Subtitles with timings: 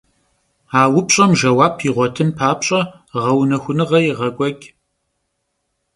[0.79, 2.79] A vupş'em jjeuap yiğuetın papş'e,
[3.23, 4.65] ğeunexunığe yêğek'ueç'.